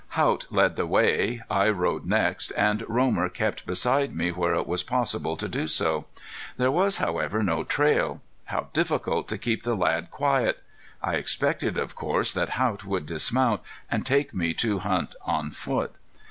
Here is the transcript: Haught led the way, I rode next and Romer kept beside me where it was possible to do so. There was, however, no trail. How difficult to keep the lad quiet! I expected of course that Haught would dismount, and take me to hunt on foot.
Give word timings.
Haught 0.17 0.47
led 0.49 0.77
the 0.77 0.87
way, 0.87 1.43
I 1.47 1.69
rode 1.69 2.07
next 2.07 2.49
and 2.57 2.83
Romer 2.89 3.29
kept 3.29 3.67
beside 3.67 4.15
me 4.15 4.31
where 4.31 4.55
it 4.55 4.65
was 4.65 4.81
possible 4.81 5.37
to 5.37 5.47
do 5.47 5.67
so. 5.67 6.07
There 6.57 6.71
was, 6.71 6.97
however, 6.97 7.43
no 7.43 7.63
trail. 7.63 8.19
How 8.45 8.69
difficult 8.73 9.27
to 9.27 9.37
keep 9.37 9.61
the 9.61 9.75
lad 9.75 10.09
quiet! 10.09 10.63
I 11.03 11.17
expected 11.17 11.77
of 11.77 11.93
course 11.93 12.33
that 12.33 12.57
Haught 12.57 12.83
would 12.83 13.05
dismount, 13.05 13.61
and 13.91 14.03
take 14.03 14.33
me 14.33 14.55
to 14.55 14.79
hunt 14.79 15.13
on 15.23 15.51
foot. 15.51 15.93